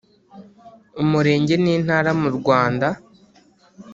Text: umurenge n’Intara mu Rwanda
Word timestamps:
umurenge 1.03 1.53
n’Intara 1.63 2.11
mu 2.21 2.29
Rwanda 2.37 2.87